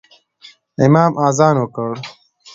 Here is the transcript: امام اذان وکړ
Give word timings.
امام 0.85 1.11
اذان 1.27 1.55
وکړ 1.59 1.91